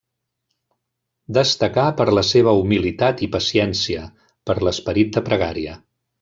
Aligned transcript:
Destacà 1.37 1.83
per 1.99 2.07
la 2.19 2.23
seva 2.29 2.53
humilitat 2.61 3.21
i 3.27 3.29
paciència, 3.37 4.09
per 4.51 4.57
l'esperit 4.65 5.13
de 5.19 5.25
pregària. 5.31 5.79